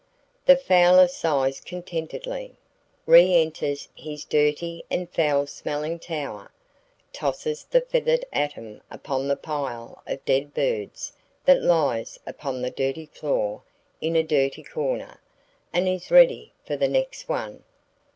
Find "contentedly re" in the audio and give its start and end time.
1.59-3.35